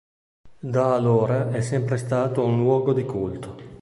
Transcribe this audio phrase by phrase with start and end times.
[0.59, 3.55] Da allora è sempre stato un luogo di culto.